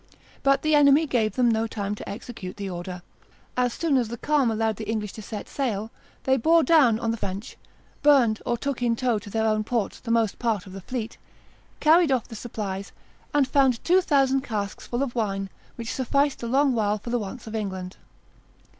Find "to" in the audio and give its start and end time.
1.93-2.09, 5.13-5.21, 9.19-9.29